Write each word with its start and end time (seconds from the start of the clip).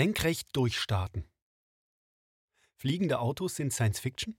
Senkrecht 0.00 0.56
durchstarten. 0.56 1.28
Fliegende 2.74 3.18
Autos 3.18 3.56
sind 3.56 3.70
Science 3.70 4.00
Fiction? 4.00 4.34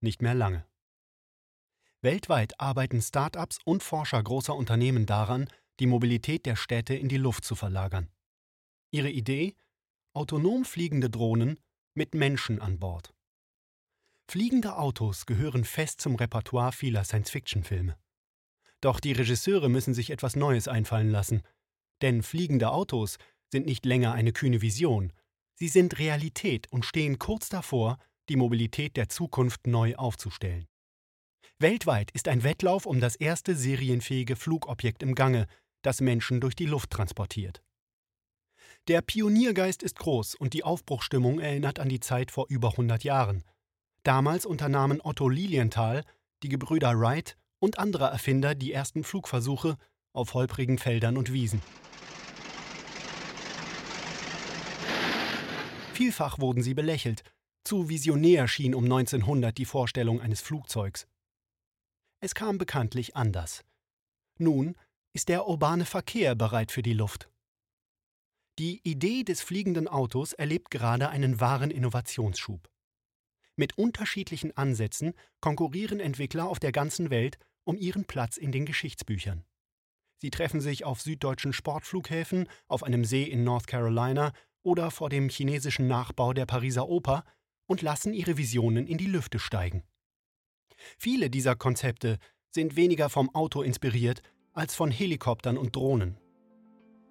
Nicht 0.00 0.22
mehr 0.22 0.32
lange. 0.32 0.66
Weltweit 2.00 2.58
arbeiten 2.58 3.02
Start-ups 3.02 3.58
und 3.66 3.82
Forscher 3.82 4.22
großer 4.22 4.56
Unternehmen 4.56 5.04
daran, 5.04 5.50
die 5.80 5.86
Mobilität 5.86 6.46
der 6.46 6.56
Städte 6.56 6.94
in 6.94 7.10
die 7.10 7.18
Luft 7.18 7.44
zu 7.44 7.54
verlagern. 7.54 8.10
Ihre 8.90 9.10
Idee? 9.10 9.54
Autonom 10.14 10.64
fliegende 10.64 11.10
Drohnen 11.10 11.60
mit 11.92 12.14
Menschen 12.14 12.58
an 12.62 12.78
Bord. 12.78 13.12
Fliegende 14.30 14.78
Autos 14.78 15.26
gehören 15.26 15.66
fest 15.66 16.00
zum 16.00 16.14
Repertoire 16.14 16.72
vieler 16.72 17.04
Science-Fiction-Filme. 17.04 17.98
Doch 18.80 18.98
die 18.98 19.12
Regisseure 19.12 19.68
müssen 19.68 19.92
sich 19.92 20.08
etwas 20.08 20.36
Neues 20.36 20.68
einfallen 20.68 21.10
lassen. 21.10 21.42
Denn 22.00 22.22
fliegende 22.22 22.70
Autos 22.70 23.18
sind 23.54 23.66
nicht 23.66 23.86
länger 23.86 24.12
eine 24.12 24.32
kühne 24.32 24.62
Vision, 24.62 25.12
sie 25.54 25.68
sind 25.68 26.00
Realität 26.00 26.66
und 26.72 26.84
stehen 26.84 27.20
kurz 27.20 27.48
davor, 27.48 27.98
die 28.28 28.34
Mobilität 28.34 28.96
der 28.96 29.08
Zukunft 29.08 29.68
neu 29.68 29.94
aufzustellen. 29.94 30.66
Weltweit 31.60 32.10
ist 32.10 32.26
ein 32.26 32.42
Wettlauf 32.42 32.84
um 32.84 32.98
das 32.98 33.14
erste 33.14 33.54
serienfähige 33.54 34.34
Flugobjekt 34.34 35.04
im 35.04 35.14
Gange, 35.14 35.46
das 35.82 36.00
Menschen 36.00 36.40
durch 36.40 36.56
die 36.56 36.66
Luft 36.66 36.90
transportiert. 36.90 37.62
Der 38.88 39.02
Pioniergeist 39.02 39.84
ist 39.84 40.00
groß 40.00 40.34
und 40.34 40.52
die 40.52 40.64
Aufbruchstimmung 40.64 41.38
erinnert 41.38 41.78
an 41.78 41.88
die 41.88 42.00
Zeit 42.00 42.32
vor 42.32 42.46
über 42.48 42.70
100 42.70 43.04
Jahren. 43.04 43.44
Damals 44.02 44.46
unternahmen 44.46 45.00
Otto 45.00 45.28
Lilienthal, 45.28 46.02
die 46.42 46.48
Gebrüder 46.48 46.98
Wright 46.98 47.36
und 47.60 47.78
andere 47.78 48.06
Erfinder 48.06 48.56
die 48.56 48.72
ersten 48.72 49.04
Flugversuche 49.04 49.76
auf 50.12 50.34
holprigen 50.34 50.78
Feldern 50.78 51.16
und 51.16 51.32
Wiesen. 51.32 51.62
Vielfach 55.94 56.40
wurden 56.40 56.60
sie 56.60 56.74
belächelt. 56.74 57.22
Zu 57.62 57.88
visionär 57.88 58.48
schien 58.48 58.74
um 58.74 58.84
1900 58.84 59.56
die 59.56 59.64
Vorstellung 59.64 60.20
eines 60.20 60.40
Flugzeugs. 60.40 61.06
Es 62.20 62.34
kam 62.34 62.58
bekanntlich 62.58 63.14
anders. 63.14 63.64
Nun 64.36 64.76
ist 65.12 65.28
der 65.28 65.46
urbane 65.46 65.84
Verkehr 65.84 66.34
bereit 66.34 66.72
für 66.72 66.82
die 66.82 66.94
Luft. 66.94 67.30
Die 68.58 68.80
Idee 68.82 69.22
des 69.22 69.40
fliegenden 69.40 69.86
Autos 69.86 70.32
erlebt 70.32 70.72
gerade 70.72 71.10
einen 71.10 71.38
wahren 71.38 71.70
Innovationsschub. 71.70 72.68
Mit 73.54 73.78
unterschiedlichen 73.78 74.56
Ansätzen 74.56 75.14
konkurrieren 75.40 76.00
Entwickler 76.00 76.48
auf 76.48 76.58
der 76.58 76.72
ganzen 76.72 77.10
Welt 77.10 77.38
um 77.62 77.76
ihren 77.76 78.04
Platz 78.04 78.36
in 78.36 78.50
den 78.50 78.66
Geschichtsbüchern. 78.66 79.44
Sie 80.18 80.30
treffen 80.30 80.60
sich 80.60 80.84
auf 80.84 81.00
süddeutschen 81.00 81.52
Sportflughäfen, 81.52 82.48
auf 82.66 82.82
einem 82.82 83.04
See 83.04 83.22
in 83.22 83.44
North 83.44 83.68
Carolina 83.68 84.32
oder 84.64 84.90
vor 84.90 85.08
dem 85.08 85.28
chinesischen 85.28 85.86
Nachbau 85.86 86.32
der 86.32 86.46
Pariser 86.46 86.88
Oper 86.88 87.24
und 87.66 87.82
lassen 87.82 88.12
ihre 88.12 88.36
Visionen 88.36 88.86
in 88.88 88.98
die 88.98 89.06
Lüfte 89.06 89.38
steigen. 89.38 89.84
Viele 90.98 91.30
dieser 91.30 91.54
Konzepte 91.54 92.18
sind 92.50 92.76
weniger 92.76 93.08
vom 93.08 93.32
Auto 93.34 93.62
inspiriert 93.62 94.22
als 94.52 94.74
von 94.74 94.90
Helikoptern 94.90 95.56
und 95.56 95.76
Drohnen. 95.76 96.18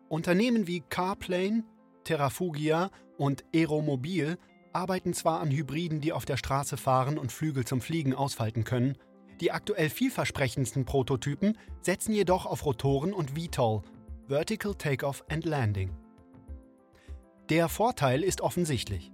Unternehmen 0.09 0.68
wie 0.68 0.81
Carplane, 0.81 1.64
Terrafugia 2.04 2.92
und 3.18 3.44
Aeromobil 3.54 4.38
arbeiten 4.74 5.14
zwar 5.14 5.40
an 5.40 5.52
Hybriden, 5.52 6.02
die 6.02 6.14
auf 6.14 6.26
der 6.26 6.38
Straße 6.38 6.78
fahren 6.78 7.18
und 7.18 7.31
Flügel 7.31 7.66
zum 7.66 7.81
Fliegen 7.81 8.14
ausfalten 8.14 8.64
können, 8.64 8.98
die 9.42 9.52
aktuell 9.52 9.90
vielversprechendsten 9.90 10.86
Prototypen 10.86 11.58
setzen 11.81 12.14
jedoch 12.14 12.46
auf 12.46 12.66
Rotoren 12.66 13.14
und 13.14 13.31
VTOL, 13.31 13.81
Vertical 14.28 14.74
Takeoff 14.75 15.24
and 15.30 15.46
Landing. 15.46 16.03
Der 17.50 17.68
Vorteil 17.68 18.24
ist 18.24 18.40
offensichtlich. 18.40 19.12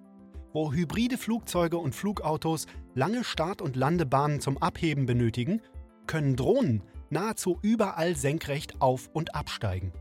Wo 0.53 0.71
hybride 0.71 1.17
Flugzeuge 1.17 1.77
und 1.77 1.95
Flugautos 1.95 2.67
lange 2.93 3.23
Start- 3.23 3.61
und 3.61 3.75
Landebahnen 3.75 4.39
zum 4.39 4.59
Abheben 4.59 5.07
benötigen, 5.07 5.61
können 6.05 6.35
Drohnen 6.35 6.83
nahezu 7.09 7.57
überall 7.63 8.15
senkrecht 8.15 8.81
auf- 8.81 9.09
und 9.13 9.33
absteigen. 9.33 9.93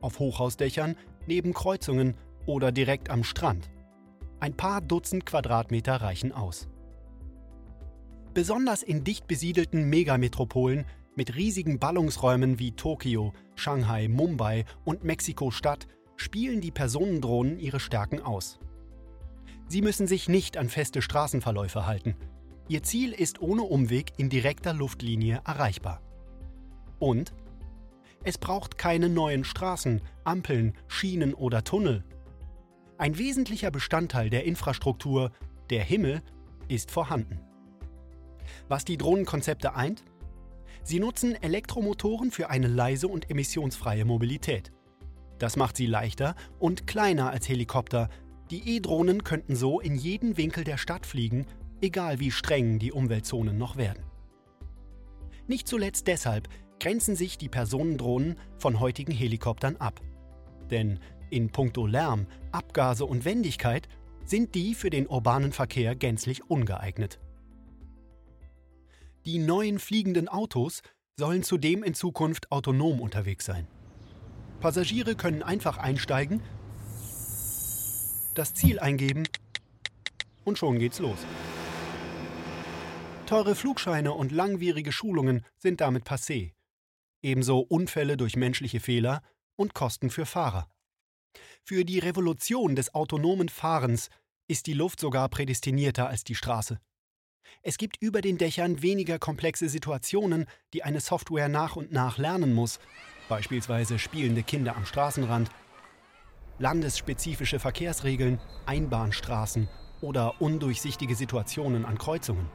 Auf 0.00 0.18
Hochhausdächern, 0.18 0.96
neben 1.26 1.52
Kreuzungen 1.52 2.14
oder 2.46 2.72
direkt 2.72 3.10
am 3.10 3.24
Strand. 3.24 3.68
Ein 4.40 4.56
paar 4.56 4.80
Dutzend 4.80 5.26
Quadratmeter 5.26 5.96
reichen 5.96 6.32
aus. 6.32 6.68
Besonders 8.32 8.82
in 8.82 9.04
dicht 9.04 9.26
besiedelten 9.26 9.88
Megametropolen 9.88 10.86
mit 11.14 11.34
riesigen 11.36 11.78
Ballungsräumen 11.78 12.58
wie 12.58 12.72
Tokio, 12.72 13.32
Shanghai, 13.54 14.08
Mumbai 14.08 14.64
und 14.84 15.04
Mexiko-Stadt 15.04 15.86
spielen 16.16 16.60
die 16.60 16.70
Personendrohnen 16.70 17.58
ihre 17.58 17.80
Stärken 17.80 18.20
aus. 18.20 18.58
Sie 19.68 19.82
müssen 19.82 20.06
sich 20.06 20.28
nicht 20.28 20.56
an 20.56 20.68
feste 20.68 21.02
Straßenverläufe 21.02 21.86
halten. 21.86 22.16
Ihr 22.68 22.82
Ziel 22.82 23.12
ist 23.12 23.40
ohne 23.40 23.62
Umweg 23.62 24.12
in 24.16 24.28
direkter 24.28 24.72
Luftlinie 24.72 25.40
erreichbar. 25.44 26.00
Und 26.98 27.32
es 28.24 28.38
braucht 28.38 28.78
keine 28.78 29.08
neuen 29.08 29.44
Straßen, 29.44 30.00
Ampeln, 30.24 30.74
Schienen 30.88 31.34
oder 31.34 31.62
Tunnel. 31.62 32.04
Ein 32.98 33.18
wesentlicher 33.18 33.70
Bestandteil 33.70 34.30
der 34.30 34.44
Infrastruktur, 34.44 35.30
der 35.70 35.84
Himmel, 35.84 36.22
ist 36.68 36.90
vorhanden. 36.90 37.40
Was 38.68 38.84
die 38.84 38.96
Drohnenkonzepte 38.96 39.74
eint? 39.74 40.04
Sie 40.82 40.98
nutzen 40.98 41.40
Elektromotoren 41.40 42.30
für 42.30 42.50
eine 42.50 42.68
leise 42.68 43.08
und 43.08 43.30
emissionsfreie 43.30 44.04
Mobilität. 44.04 44.72
Das 45.38 45.56
macht 45.56 45.76
sie 45.76 45.86
leichter 45.86 46.34
und 46.58 46.86
kleiner 46.86 47.30
als 47.30 47.48
Helikopter. 47.48 48.08
Die 48.50 48.76
E-Drohnen 48.76 49.24
könnten 49.24 49.56
so 49.56 49.80
in 49.80 49.96
jeden 49.96 50.36
Winkel 50.36 50.64
der 50.64 50.78
Stadt 50.78 51.06
fliegen, 51.06 51.46
egal 51.80 52.20
wie 52.20 52.30
streng 52.30 52.78
die 52.78 52.92
Umweltzonen 52.92 53.58
noch 53.58 53.76
werden. 53.76 54.04
Nicht 55.46 55.68
zuletzt 55.68 56.06
deshalb 56.06 56.48
grenzen 56.80 57.16
sich 57.16 57.38
die 57.38 57.48
Personendrohnen 57.48 58.36
von 58.58 58.80
heutigen 58.80 59.12
Helikoptern 59.12 59.76
ab. 59.76 60.00
Denn 60.70 60.98
in 61.30 61.50
puncto 61.50 61.86
Lärm, 61.86 62.26
Abgase 62.52 63.04
und 63.04 63.24
Wendigkeit 63.24 63.88
sind 64.24 64.54
die 64.54 64.74
für 64.74 64.90
den 64.90 65.06
urbanen 65.06 65.52
Verkehr 65.52 65.94
gänzlich 65.94 66.50
ungeeignet. 66.50 67.20
Die 69.24 69.38
neuen 69.38 69.78
fliegenden 69.78 70.28
Autos 70.28 70.82
sollen 71.16 71.42
zudem 71.42 71.82
in 71.82 71.94
Zukunft 71.94 72.52
autonom 72.52 73.00
unterwegs 73.00 73.44
sein. 73.44 73.66
Passagiere 74.60 75.14
können 75.14 75.42
einfach 75.42 75.78
einsteigen, 75.78 76.42
das 78.34 78.54
Ziel 78.54 78.78
eingeben 78.78 79.24
und 80.44 80.58
schon 80.58 80.78
geht's 80.78 80.98
los. 80.98 81.18
Teure 83.26 83.54
Flugscheine 83.54 84.12
und 84.12 84.30
langwierige 84.30 84.92
Schulungen 84.92 85.44
sind 85.56 85.80
damit 85.80 86.04
passé. 86.06 86.52
Ebenso 87.22 87.58
Unfälle 87.58 88.16
durch 88.16 88.36
menschliche 88.36 88.78
Fehler 88.78 89.22
und 89.56 89.74
Kosten 89.74 90.10
für 90.10 90.26
Fahrer. 90.26 90.70
Für 91.62 91.84
die 91.84 91.98
Revolution 91.98 92.76
des 92.76 92.94
autonomen 92.94 93.48
Fahrens 93.48 94.10
ist 94.48 94.66
die 94.66 94.74
Luft 94.74 95.00
sogar 95.00 95.28
prädestinierter 95.28 96.08
als 96.08 96.22
die 96.22 96.36
Straße. 96.36 96.78
Es 97.62 97.78
gibt 97.78 97.96
über 98.00 98.20
den 98.20 98.38
Dächern 98.38 98.82
weniger 98.82 99.18
komplexe 99.18 99.68
Situationen, 99.68 100.46
die 100.72 100.84
eine 100.84 101.00
Software 101.00 101.48
nach 101.48 101.74
und 101.74 101.92
nach 101.92 102.18
lernen 102.18 102.54
muss, 102.54 102.78
beispielsweise 103.28 103.98
spielende 103.98 104.42
Kinder 104.42 104.76
am 104.76 104.86
Straßenrand, 104.86 105.50
landesspezifische 106.58 107.58
Verkehrsregeln, 107.58 108.40
Einbahnstraßen 108.66 109.68
oder 110.00 110.40
undurchsichtige 110.40 111.14
Situationen 111.14 111.84
an 111.84 111.98
Kreuzungen. 111.98 112.48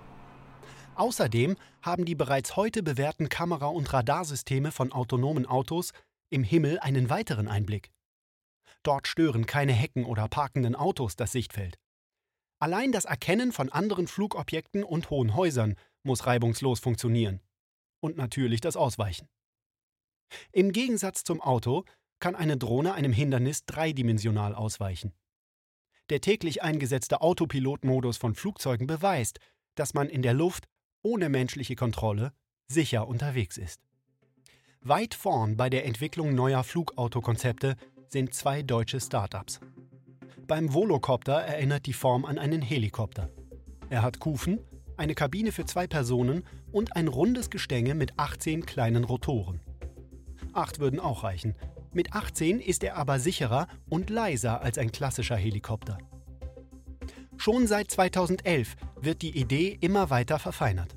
Außerdem 0.96 1.56
haben 1.82 2.06
die 2.06 2.16
bereits 2.16 2.56
heute 2.56 2.84
bewährten 2.84 3.30
Kamera- 3.30 3.68
und 3.68 3.92
Radarsysteme 3.92 4.72
von 4.72 4.92
autonomen 4.92 5.46
Autos 5.46 5.92
im 6.30 6.44
Himmel 6.44 6.80
einen 6.80 7.10
weiteren 7.10 7.48
Einblick. 7.48 7.92
Dort 8.84 9.08
stören 9.08 9.46
keine 9.46 9.74
Hecken 9.74 10.06
oder 10.06 10.28
parkenden 10.28 10.76
Autos 10.76 11.16
das 11.16 11.32
Sichtfeld. 11.32 11.78
Allein 12.60 12.92
das 12.92 13.06
Erkennen 13.06 13.52
von 13.52 13.70
anderen 13.70 14.08
Flugobjekten 14.08 14.84
und 14.84 15.10
hohen 15.10 15.36
Häusern 15.36 15.76
muss 16.04 16.26
reibungslos 16.26 16.80
funktionieren. 16.80 17.42
Und 18.02 18.18
natürlich 18.18 18.62
das 18.62 18.76
Ausweichen. 18.76 19.28
Im 20.52 20.72
Gegensatz 20.72 21.24
zum 21.24 21.42
Auto 21.42 21.84
kann 22.20 22.36
eine 22.36 22.58
Drohne 22.58 22.94
einem 22.94 23.14
Hindernis 23.14 23.66
dreidimensional 23.66 24.56
ausweichen. 24.56 25.14
Der 26.10 26.22
täglich 26.22 26.62
eingesetzte 26.62 27.22
Autopilotmodus 27.22 28.18
von 28.18 28.36
Flugzeugen 28.36 28.88
beweist, 28.88 29.40
dass 29.76 29.94
man 29.94 30.10
in 30.10 30.22
der 30.22 30.34
Luft 30.34 30.66
ohne 31.04 31.30
menschliche 31.30 31.76
Kontrolle 31.76 32.34
sicher 32.68 33.08
unterwegs 33.08 33.58
ist. 33.58 33.82
Weit 34.82 35.14
vorn 35.14 35.58
bei 35.58 35.70
der 35.70 35.86
Entwicklung 35.86 36.34
neuer 36.34 36.64
Flugautokonzepte 36.64 37.76
sind 38.08 38.34
zwei 38.34 38.62
deutsche 38.62 39.00
Startups. 39.00 39.60
Beim 40.48 40.74
Volocopter 40.74 41.42
erinnert 41.42 41.86
die 41.86 41.94
Form 41.94 42.26
an 42.26 42.38
einen 42.38 42.62
Helikopter. 42.62 43.30
Er 43.90 44.02
hat 44.02 44.20
Kufen, 44.20 44.60
eine 44.98 45.16
Kabine 45.16 45.52
für 45.52 45.66
zwei 45.66 45.88
Personen 45.88 46.44
und 46.72 46.96
ein 46.96 47.08
rundes 47.08 47.50
Gestänge 47.50 47.96
mit 47.96 48.18
18 48.20 48.66
kleinen 48.66 49.04
Rotoren. 49.04 49.62
Acht 50.54 50.80
würden 50.80 51.00
auch 51.00 51.24
reichen. 51.24 51.56
Mit 51.94 52.14
18 52.14 52.60
ist 52.60 52.84
er 52.84 52.98
aber 52.98 53.20
sicherer 53.20 53.68
und 53.90 54.10
leiser 54.10 54.62
als 54.62 54.78
ein 54.78 54.92
klassischer 54.92 55.36
Helikopter. 55.36 55.98
Schon 57.38 57.68
seit 57.68 57.90
2011 57.90 58.76
wird 59.02 59.22
die 59.22 59.38
Idee 59.38 59.78
immer 59.82 60.10
weiter 60.10 60.40
verfeinert. 60.40 60.96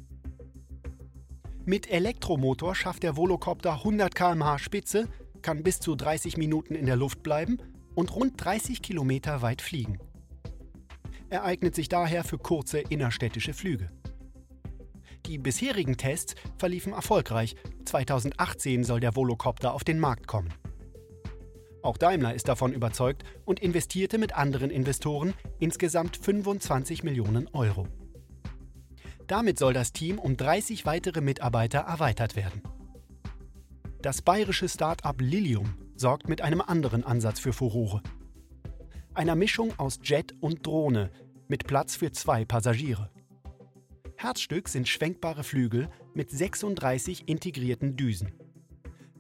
Mit 1.65 1.91
Elektromotor 1.91 2.75
schafft 2.75 3.03
der 3.03 3.17
Volocopter 3.17 3.73
100 3.73 4.15
km/h 4.15 4.59
Spitze, 4.59 5.09
kann 5.41 5.63
bis 5.63 5.81
zu 5.81 5.95
30 5.95 6.37
Minuten 6.37 6.75
in 6.75 6.87
der 6.87 6.97
Luft 6.97 7.23
bleiben 7.23 7.59
und 7.95 8.15
rund 8.15 8.35
30 8.37 8.83
Kilometer 8.83 9.41
weit 9.41 9.63
fliegen. 9.63 9.99
Er 11.31 11.45
eignet 11.45 11.75
sich 11.75 11.89
daher 11.89 12.23
für 12.23 12.39
kurze 12.39 12.81
innerstädtische 12.81 13.55
Flüge. 13.55 13.91
Die 15.27 15.39
bisherigen 15.39 15.97
Tests 15.97 16.35
verliefen 16.59 16.93
erfolgreich. 16.93 17.57
2018 17.87 18.85
soll 18.85 19.01
der 19.01 19.17
Volocopter 19.17 19.73
auf 19.73 19.85
den 19.85 19.99
Markt 19.99 20.27
kommen. 20.27 20.53
Auch 21.83 21.97
Daimler 21.97 22.35
ist 22.35 22.49
davon 22.49 22.73
überzeugt 22.73 23.25
und 23.45 23.61
investierte 23.61 24.19
mit 24.19 24.35
anderen 24.35 24.71
Investoren 24.71 25.35
insgesamt 25.59 26.17
25 26.17 27.03
Millionen 27.05 27.49
Euro. 27.49 27.87
Damit 29.27 29.59
soll 29.59 29.73
das 29.73 29.93
Team 29.93 30.19
um 30.19 30.37
30 30.37 30.87
weitere 30.87 31.21
Mitarbeiter 31.21 31.81
erweitert 31.81 32.37
werden. 32.37 32.63
Das 34.03 34.21
bayerische 34.21 34.69
Start-up 34.69 35.21
Lilium 35.21 35.75
sorgt 35.97 36.29
mit 36.29 36.43
einem 36.43 36.61
anderen 36.61 37.05
Ansatz 37.05 37.41
für 37.41 37.55
Furore. 37.55 38.03
Einer 39.15 39.35
Mischung 39.35 39.73
aus 39.79 40.01
Jet 40.03 40.35
und 40.41 40.67
Drohne 40.67 41.11
mit 41.49 41.67
Platz 41.67 41.97
für 41.97 42.13
zwei 42.13 42.45
Passagiere. 42.45 43.11
Herzstück 44.25 44.71
sind 44.71 44.89
schwenkbare 44.89 45.45
Flügel 45.45 45.91
mit 46.15 46.31
36 46.31 47.29
integrierten 47.29 47.95
Düsen. 47.95 48.33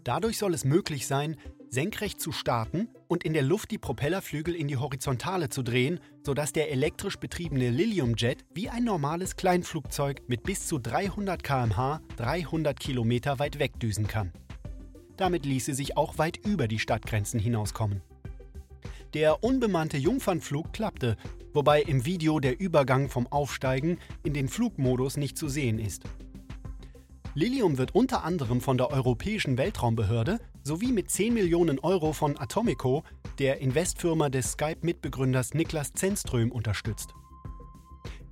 Dadurch 0.03 0.39
soll 0.39 0.55
es 0.55 0.65
möglich 0.65 1.07
sein, 1.07 1.37
senkrecht 1.69 2.23
zu 2.23 2.33
starten 2.33 2.89
und 3.07 3.23
in 3.23 3.35
der 3.35 3.43
Luft 3.43 3.71
die 3.71 3.77
Propellerflügel 3.77 4.55
in 4.55 4.67
die 4.67 4.79
Horizontale 4.79 5.51
zu 5.51 5.63
drehen, 5.63 6.01
sodass 6.23 6.55
der 6.55 6.71
elektrisch 6.71 7.19
betriebene 7.19 7.69
Lilium 7.69 8.15
Jet 8.17 8.47
wie 8.55 8.71
ein 8.71 8.85
normales 8.85 9.37
Kleinflugzeug 9.37 10.23
mit 10.27 10.43
bis 10.43 10.67
zu 10.67 10.79
300 10.79 11.43
km/h 11.43 12.01
300 12.17 12.81
km 12.81 13.39
weit 13.39 13.59
wegdüsen 13.59 14.07
kann. 14.07 14.33
Damit 15.19 15.45
ließe 15.45 15.75
sich 15.75 15.99
auch 15.99 16.17
weit 16.17 16.39
über 16.47 16.67
die 16.67 16.79
Stadtgrenzen 16.79 17.39
hinauskommen. 17.39 18.01
Der 19.15 19.45
unbemannte 19.45 19.97
Jungfernflug 19.97 20.73
klappte, 20.73 21.17
wobei 21.53 21.83
im 21.83 22.05
Video 22.05 22.41
der 22.41 22.59
Übergang 22.59 23.09
vom 23.09 23.29
Aufsteigen 23.29 23.99
in 24.25 24.35
den 24.35 24.49
Flugmodus 24.49 25.17
nicht 25.17 25.39
zu 25.39 25.49
sehen 25.49 25.79
ist. 25.79 26.03
Lilium 27.37 27.79
wird 27.79 27.95
unter 27.95 28.25
anderem 28.25 28.61
von 28.61 28.77
der 28.77 28.91
Europäischen 28.91 29.57
Weltraumbehörde 29.57 30.41
sowie 30.65 30.91
mit 30.91 31.13
10 31.13 31.33
Millionen 31.33 31.79
Euro 31.79 32.13
von 32.13 32.37
Atomico, 32.37 33.05
der 33.39 33.61
Investfirma 33.61 34.31
des 34.31 34.53
Skype-Mitbegründers 34.53 35.55
Niklas 35.55 35.93
Zenström, 35.93 36.51
unterstützt. 36.51 37.15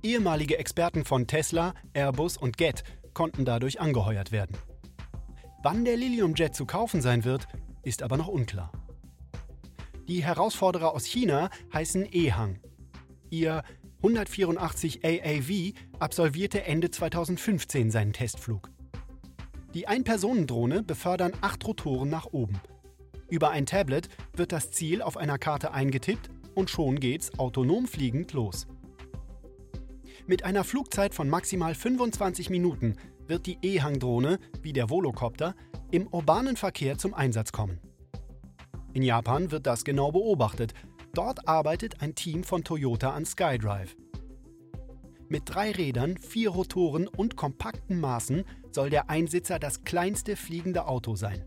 Ehemalige 0.03 0.57
Experten 0.57 1.05
von 1.05 1.27
Tesla, 1.27 1.75
Airbus 1.93 2.35
und 2.35 2.57
Get 2.57 2.83
konnten 3.13 3.45
dadurch 3.45 3.79
angeheuert 3.79 4.33
werden. 4.33 4.57
Wann 5.63 5.85
der 5.85 5.95
Lilium 5.95 6.35
Jet 6.35 6.55
zu 6.55 6.65
kaufen 6.65 7.01
sein 7.01 7.23
wird, 7.23 7.47
ist 7.83 8.03
aber 8.03 8.17
noch 8.17 8.27
unklar. 8.27 8.82
Die 10.07 10.21
Herausforderer 10.21 10.93
aus 10.93 11.05
China 11.05 11.49
heißen 11.73 12.05
Ehang. 12.11 12.59
Ihr 13.29 13.63
184 13.97 14.99
AAV 15.05 15.73
absolvierte 15.97 16.65
Ende 16.65 16.91
2015 16.91 17.89
seinen 17.89 18.11
Testflug. 18.11 18.69
Die 19.73 19.87
Ein-Personen-Drohne 19.87 20.83
befördern 20.83 21.31
acht 21.39 21.65
Rotoren 21.65 22.09
nach 22.09 22.25
oben. 22.33 22.59
Über 23.29 23.51
ein 23.51 23.65
Tablet 23.65 24.09
wird 24.35 24.51
das 24.51 24.71
Ziel 24.71 25.01
auf 25.01 25.15
einer 25.15 25.37
Karte 25.37 25.71
eingetippt 25.71 26.29
und 26.53 26.69
schon 26.69 26.99
geht's 26.99 27.39
autonom 27.39 27.87
fliegend 27.87 28.33
los. 28.33 28.67
Mit 30.27 30.43
einer 30.43 30.65
Flugzeit 30.65 31.15
von 31.15 31.29
maximal 31.29 31.75
25 31.75 32.49
Minuten 32.49 32.97
wird 33.25 33.45
die 33.45 33.57
E-Hang-Drohne, 33.61 34.39
wie 34.61 34.73
der 34.73 34.89
Volocopter, 34.89 35.55
im 35.91 36.07
urbanen 36.07 36.57
Verkehr 36.57 36.97
zum 36.97 37.13
Einsatz 37.13 37.53
kommen. 37.53 37.79
In 38.93 39.01
Japan 39.01 39.51
wird 39.51 39.65
das 39.65 39.83
genau 39.83 40.11
beobachtet. 40.11 40.73
Dort 41.13 41.47
arbeitet 41.47 42.01
ein 42.01 42.15
Team 42.15 42.43
von 42.43 42.63
Toyota 42.63 43.11
an 43.11 43.25
SkyDrive. 43.25 43.95
Mit 45.29 45.43
drei 45.45 45.71
Rädern, 45.71 46.17
vier 46.17 46.51
Rotoren 46.51 47.07
und 47.07 47.35
kompakten 47.35 47.99
Maßen 47.99 48.43
soll 48.71 48.91
der 48.91 49.09
Einsitzer 49.09 49.57
das 49.57 49.83
kleinste 49.83 50.35
fliegende 50.35 50.85
Auto 50.87 51.15
sein. 51.15 51.43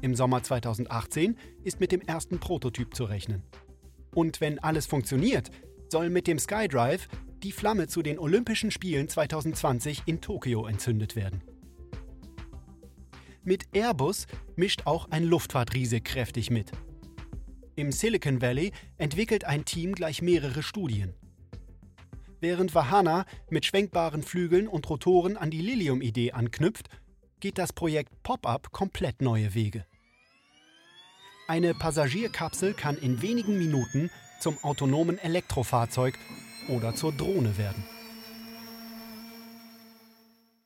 Im 0.00 0.14
Sommer 0.14 0.42
2018 0.42 1.36
ist 1.64 1.80
mit 1.80 1.92
dem 1.92 2.00
ersten 2.00 2.40
Prototyp 2.40 2.94
zu 2.94 3.04
rechnen. 3.04 3.42
Und 4.14 4.40
wenn 4.40 4.58
alles 4.58 4.86
funktioniert, 4.86 5.50
soll 5.90 6.08
mit 6.08 6.26
dem 6.26 6.38
SkyDrive 6.38 7.08
die 7.42 7.52
Flamme 7.52 7.88
zu 7.88 8.02
den 8.02 8.18
Olympischen 8.18 8.70
Spielen 8.70 9.08
2020 9.08 10.02
in 10.06 10.20
Tokio 10.20 10.66
entzündet 10.66 11.14
werden. 11.14 11.42
Mit 13.44 13.74
Airbus 13.74 14.28
mischt 14.54 14.82
auch 14.86 15.10
ein 15.10 15.24
Luftfahrtriese 15.24 16.00
kräftig 16.00 16.50
mit. 16.50 16.70
Im 17.74 17.90
Silicon 17.90 18.40
Valley 18.40 18.70
entwickelt 18.98 19.44
ein 19.44 19.64
Team 19.64 19.94
gleich 19.94 20.22
mehrere 20.22 20.62
Studien. 20.62 21.14
Während 22.40 22.74
Vahana 22.74 23.24
mit 23.50 23.66
schwenkbaren 23.66 24.22
Flügeln 24.22 24.68
und 24.68 24.88
Rotoren 24.88 25.36
an 25.36 25.50
die 25.50 25.60
Lilium-Idee 25.60 26.32
anknüpft, 26.32 26.88
geht 27.40 27.58
das 27.58 27.72
Projekt 27.72 28.22
Pop-Up 28.22 28.70
komplett 28.70 29.20
neue 29.22 29.54
Wege. 29.54 29.86
Eine 31.48 31.74
Passagierkapsel 31.74 32.74
kann 32.74 32.96
in 32.96 33.22
wenigen 33.22 33.58
Minuten 33.58 34.10
zum 34.38 34.62
autonomen 34.62 35.18
Elektrofahrzeug 35.18 36.16
oder 36.68 36.94
zur 36.94 37.12
Drohne 37.12 37.58
werden. 37.58 37.82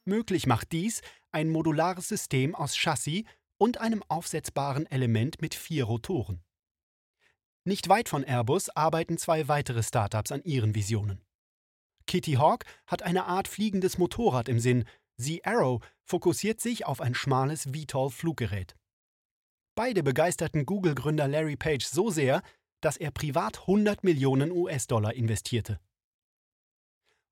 Möglich 0.05 0.47
macht 0.47 0.73
dies 0.73 1.01
ein 1.37 1.51
modulares 1.51 2.09
System 2.09 2.55
aus 2.55 2.75
Chassis 2.75 3.25
und 3.59 3.79
einem 3.79 4.03
aufsetzbaren 4.09 4.87
Element 4.87 5.43
mit 5.43 5.55
vier 5.55 5.85
Rotoren. 5.85 6.43
Nicht 7.63 7.91
weit 7.91 8.09
von 8.09 8.25
Airbus 8.25 8.71
arbeiten 8.71 9.19
zwei 9.19 9.47
weitere 9.47 9.83
Startups 9.83 10.33
an 10.33 10.43
ihren 10.45 10.75
Visionen. 10.75 11.21
Kitty 12.07 12.35
Hawk 12.35 12.65
hat 12.87 13.03
eine 13.03 13.27
Art 13.27 13.49
fliegendes 13.49 13.99
Motorrad 13.99 14.49
im 14.49 14.61
Sinn, 14.61 14.87
The 15.19 15.45
Arrow 15.45 15.85
fokussiert 16.05 16.59
sich 16.59 16.87
auf 16.87 17.03
ein 17.03 17.15
schmales 17.15 17.65
VTOL-Fluggerät. 17.65 18.75
Beide 19.75 20.03
begeisterten 20.03 20.65
Google-Gründer 20.65 21.29
Larry 21.29 21.57
Page 21.57 21.85
so 21.85 22.09
sehr, 22.09 22.41
dass 22.81 22.97
er 22.97 23.11
privat 23.11 23.61
100 23.61 24.05
Millionen 24.05 24.53
US-Dollar 24.53 25.13
investierte. 25.13 25.81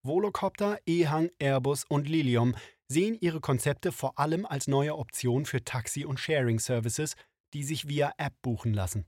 Volocopter, 0.02 0.78
Ehang, 0.84 1.30
Airbus 1.38 1.84
und 1.84 2.06
Lilium 2.06 2.54
sehen 2.88 3.16
ihre 3.20 3.40
Konzepte 3.40 3.92
vor 3.92 4.18
allem 4.18 4.46
als 4.46 4.66
neue 4.66 4.96
Option 4.96 5.46
für 5.46 5.64
Taxi- 5.64 6.04
und 6.04 6.20
Sharing-Services, 6.20 7.14
die 7.52 7.64
sich 7.64 7.88
via 7.88 8.12
App 8.18 8.34
buchen 8.42 8.74
lassen. 8.74 9.06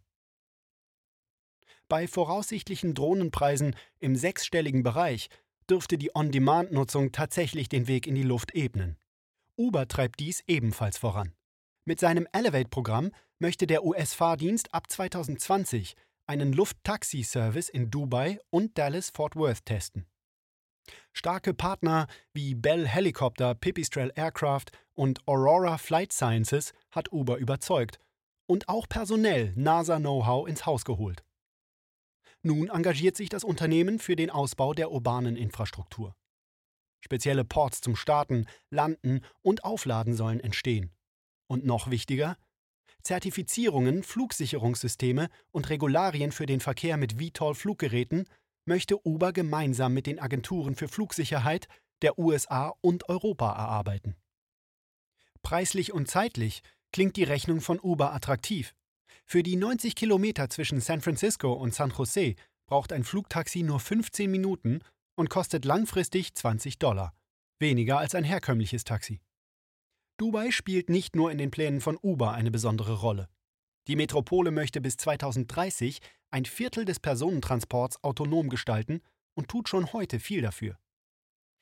Bei 1.89 2.09
voraussichtlichen 2.09 2.95
Drohnenpreisen 2.95 3.77
im 3.99 4.17
sechsstelligen 4.17 4.83
Bereich 4.83 5.29
dürfte 5.71 5.99
die 5.99 6.15
On-Demand-Nutzung 6.15 7.13
tatsächlich 7.13 7.69
den 7.69 7.87
Weg 7.87 8.07
in 8.07 8.15
die 8.15 8.23
Luft 8.23 8.55
ebnen. 8.55 8.97
Uber 9.57 9.89
treibt 9.89 10.21
dies 10.21 10.43
ebenfalls 10.47 10.99
voran. 10.99 11.35
Mit 11.85 12.01
seinem 12.01 12.27
Elevate-Programm 12.33 13.13
möchte 13.39 13.67
der 13.67 13.85
US-Fahrdienst 13.85 14.75
ab 14.75 14.91
2020 14.91 15.95
einen 16.27 16.53
Luft-Taxi-Service 16.53 17.69
in 17.69 17.91
Dubai 17.91 18.41
und 18.51 18.77
Dallas-Fort 18.77 19.37
Worth 19.37 19.65
testen. 19.65 20.07
Starke 21.13 21.55
Partner 21.55 22.07
wie 22.33 22.55
Bell 22.55 22.87
Helicopter, 22.87 23.55
Pipistrel 23.55 24.13
Aircraft 24.15 24.67
und 24.95 25.27
Aurora 25.27 25.79
Flight 25.79 26.13
Sciences 26.13 26.73
hat 26.91 27.13
Uber 27.13 27.39
überzeugt 27.39 27.99
und 28.47 28.69
auch 28.69 28.89
personell 28.89 29.53
NASA-Know-how 29.57 30.49
ins 30.49 30.67
Haus 30.67 30.85
geholt. 30.85 31.25
Nun 32.43 32.69
engagiert 32.69 33.17
sich 33.17 33.29
das 33.29 33.45
Unternehmen 33.45 33.99
für 33.99 34.15
den 34.15 34.31
Ausbau 34.31 34.73
der 34.73 34.93
urbanen 34.93 35.37
Infrastruktur. 35.37 36.15
Spezielle 37.01 37.45
Ports 37.45 37.81
zum 37.81 37.97
Starten, 37.97 38.47
Landen 38.71 39.21
und 39.43 39.65
Aufladen 39.65 40.15
sollen 40.15 40.41
entstehen. 40.41 40.93
Und 41.49 41.65
noch 41.65 41.91
wichtiger, 41.91 42.37
Zertifizierungen, 43.03 44.03
Flugsicherungssysteme 44.03 45.29
und 45.53 45.71
Regularien 45.71 46.33
für 46.33 46.47
den 46.47 46.61
Verkehr 46.61 46.97
mit 46.97 47.21
VTOL-Fluggeräten 47.21 48.29
möchte 48.67 49.07
Uber 49.07 49.33
gemeinsam 49.33 49.95
mit 49.95 50.07
den 50.07 50.19
Agenturen 50.19 50.75
für 50.75 50.89
Flugsicherheit 50.89 51.69
der 52.03 52.19
USA 52.19 52.75
und 52.81 53.09
Europa 53.09 53.53
erarbeiten. 53.53 54.17
Preislich 55.43 55.93
und 55.93 56.09
zeitlich 56.09 56.63
klingt 56.93 57.17
die 57.17 57.25
Rechnung 57.25 57.61
von 57.61 57.79
Uber 57.81 58.13
attraktiv. 58.13 58.75
Für 59.25 59.43
die 59.43 59.57
90 59.57 59.95
Kilometer 59.95 60.51
zwischen 60.51 60.81
San 60.81 61.01
Francisco 61.01 61.53
und 61.53 61.75
San 61.75 61.91
Jose 61.97 62.35
braucht 62.67 62.93
ein 62.93 63.05
Flugtaxi 63.05 63.63
nur 63.63 63.81
15 63.81 64.31
Minuten 64.31 64.81
und 65.15 65.31
kostet 65.31 65.65
langfristig 65.65 66.35
20 66.35 66.79
Dollar, 66.79 67.15
weniger 67.59 67.99
als 67.99 68.15
ein 68.15 68.25
herkömmliches 68.25 68.85
Taxi. 68.85 69.21
Dubai 70.17 70.51
spielt 70.51 70.89
nicht 70.89 71.15
nur 71.15 71.31
in 71.31 71.39
den 71.39 71.51
Plänen 71.51 71.81
von 71.81 71.99
Uber 72.01 72.33
eine 72.33 72.51
besondere 72.51 73.01
Rolle. 73.01 73.29
Die 73.89 73.97
Metropole 73.97 74.51
möchte 74.51 74.81
bis 74.81 74.97
2030 74.97 76.01
ein 76.31 76.45
Viertel 76.45 76.85
des 76.85 77.01
Personentransports 77.01 78.03
autonom 78.03 78.49
gestalten 78.49 79.01
und 79.35 79.49
tut 79.49 79.69
schon 79.69 79.93
heute 79.93 80.19
viel 80.19 80.43
dafür. 80.43 80.79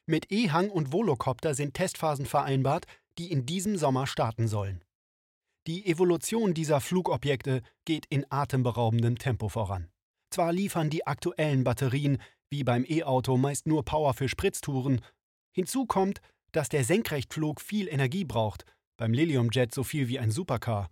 Mit 0.07 0.31
E-Hang 0.31 0.71
und 0.71 0.93
Volocopter 0.93 1.55
sind 1.55 1.75
Testphasen 1.75 2.27
vereinbart, 2.27 2.87
die 3.19 3.31
in 3.31 3.47
diesem 3.47 3.77
Sommer 3.77 4.07
starten 4.07 4.49
sollen. 4.49 4.85
Die 5.67 5.87
Evolution 5.87 6.53
dieser 6.53 6.81
Flugobjekte 6.81 7.63
geht 7.85 8.07
in 8.07 8.27
atemberaubendem 8.29 9.19
Tempo 9.19 9.49
voran. 9.49 9.91
Zwar 10.31 10.53
liefern 10.53 10.91
die 10.91 11.07
aktuellen 11.07 11.65
Batterien 11.65 12.19
wie 12.51 12.65
beim 12.65 12.85
E-Auto 12.87 13.37
meist 13.37 13.67
nur 13.67 13.85
Power 13.85 14.15
für 14.15 14.29
Spritztouren, 14.29 15.01
hinzu 15.53 15.87
kommt, 15.87 16.21
dass 16.53 16.69
der 16.69 16.85
Senkrechtflug 16.85 17.61
viel 17.61 17.89
Energie 17.89 18.25
braucht, 18.25 18.65
beim 18.97 19.13
Lilium-Jet 19.13 19.75
so 19.75 19.83
viel 19.83 20.09
wie 20.09 20.19
ein 20.19 20.31
Supercar. 20.31 20.91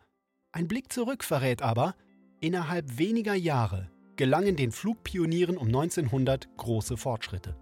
Ein 0.55 0.69
Blick 0.69 0.93
zurück 0.93 1.25
verrät 1.25 1.63
aber, 1.63 1.95
innerhalb 2.41 2.99
weniger 2.99 3.35
Jahre 3.35 3.91
gelangen 4.17 4.55
den 4.55 4.71
Flugpionieren 4.71 5.57
um 5.57 5.69
1900 5.69 6.55
große 6.59 6.99
Fortschritte. 6.99 7.57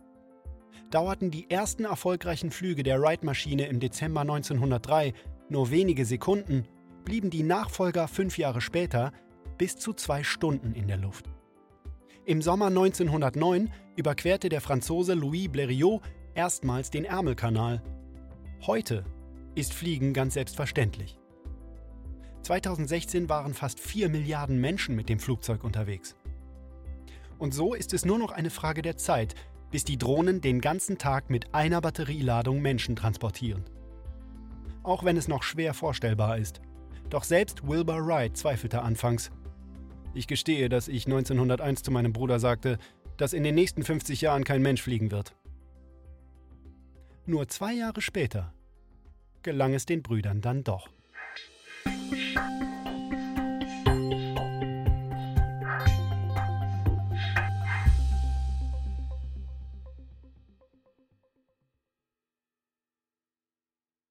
Dauerten 0.91 1.31
die 1.31 1.49
ersten 1.49 1.85
erfolgreichen 1.85 2.51
Flüge 2.51 2.83
der 2.83 3.01
Wright-Maschine 3.01 3.69
im 3.69 3.79
Dezember 3.79 4.23
1903 4.23 5.15
nur 5.49 5.71
wenige 5.71 6.05
Sekunden, 6.05 6.67
blieben 7.05 7.31
die 7.31 7.45
Nachfolger 7.45 8.09
fünf 8.09 8.39
Jahre 8.39 8.61
später 8.61 9.13
bis 9.57 9.77
zu 9.77 9.93
zwei 9.93 10.25
Stunden 10.25 10.75
in 10.75 10.89
der 10.89 10.97
Luft. 10.97 11.27
Im 12.25 12.43
Sommer 12.43 12.67
1909 12.67 13.71
überquerte 13.95 14.49
der 14.49 14.61
Franzose 14.61 15.15
Louis 15.15 15.49
Blériot 15.49 16.01
erstmals 16.35 16.91
den 16.91 17.05
Ärmelkanal. 17.05 17.83
Heute 18.67 19.05
ist 19.55 19.75
Fliegen 19.75 20.13
ganz 20.13 20.35
selbstverständlich. 20.35 21.20
2016 22.51 23.29
waren 23.29 23.55
fast 23.55 23.79
4 23.79 24.09
Milliarden 24.09 24.61
Menschen 24.61 24.97
mit 24.97 25.09
dem 25.09 25.21
Flugzeug 25.21 25.63
unterwegs. 25.63 26.17
Und 27.39 27.55
so 27.55 27.75
ist 27.75 27.95
es 27.95 28.05
nur 28.05 28.19
noch 28.19 28.33
eine 28.33 28.51
Frage 28.51 28.83
der 28.83 28.97
Zeit, 28.97 29.37
bis 29.71 29.85
die 29.85 29.97
Drohnen 29.97 30.41
den 30.41 30.61
ganzen 30.61 30.99
Tag 30.99 31.31
mit 31.31 31.55
einer 31.55 31.81
Batterieladung 31.81 32.61
Menschen 32.61 32.97
transportieren. 32.97 33.63
Auch 34.83 35.05
wenn 35.05 35.17
es 35.17 35.29
noch 35.29 35.45
schwer 35.45 35.75
vorstellbar 35.75 36.39
ist. 36.39 36.61
Doch 37.09 37.23
selbst 37.23 37.69
Wilbur 37.69 38.05
Wright 38.05 38.37
zweifelte 38.37 38.83
anfangs. 38.83 39.31
Ich 40.13 40.27
gestehe, 40.27 40.69
dass 40.69 40.89
ich 40.89 41.07
1901 41.07 41.85
zu 41.85 41.93
meinem 41.93 42.13
Bruder 42.13 42.41
sagte, 42.41 42.79
dass 43.17 43.33
in 43.33 43.45
den 43.45 43.55
nächsten 43.55 43.85
50 43.85 44.23
Jahren 44.23 44.43
kein 44.43 44.61
Mensch 44.61 44.83
fliegen 44.83 45.13
wird. 45.13 45.37
Nur 47.27 47.47
zwei 47.47 47.75
Jahre 47.75 48.01
später 48.01 48.53
gelang 49.43 49.73
es 49.73 49.87
den 49.87 50.03
Brüdern 50.03 50.41
dann 50.41 50.65
doch. 50.65 50.89
thank 52.11 52.61
you 52.61 52.70